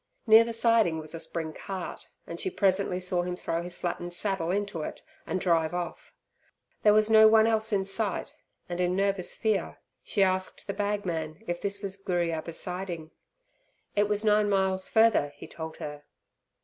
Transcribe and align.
Near 0.25 0.43
the 0.43 0.51
siding 0.51 0.97
was 0.97 1.13
a 1.13 1.19
spring 1.19 1.53
cart, 1.53 2.09
and 2.25 2.39
she 2.39 2.49
presently 2.49 2.99
saw 2.99 3.21
him 3.21 3.35
throw 3.35 3.61
his 3.61 3.77
flattened 3.77 4.15
saddle 4.15 4.49
into 4.49 4.81
it 4.81 5.03
and 5.27 5.39
drive 5.39 5.75
off. 5.75 6.11
There 6.81 6.95
was 6.95 7.11
no 7.11 7.27
one 7.27 7.45
else 7.45 7.71
in 7.71 7.85
sight, 7.85 8.33
and 8.67 8.81
in 8.81 8.95
nervous 8.95 9.35
fear 9.35 9.77
she 10.03 10.23
asked 10.23 10.65
the 10.65 10.73
bagman 10.73 11.43
if 11.45 11.61
this 11.61 11.83
was 11.83 11.97
Gooriabba 12.01 12.53
siding. 12.55 13.11
It 13.95 14.09
was 14.09 14.25
nine 14.25 14.49
miles 14.49 14.89
further, 14.89 15.33
he 15.35 15.45
told 15.45 15.77
her. 15.77 16.03